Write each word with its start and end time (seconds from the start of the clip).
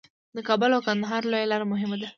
د 0.35 0.37
کابل 0.47 0.69
او 0.73 0.81
کندهار 0.87 1.21
لویه 1.31 1.47
لار 1.51 1.63
مهمه 1.71 1.97
ده 2.01 2.07